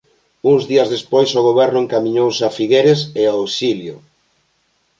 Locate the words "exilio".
3.47-3.95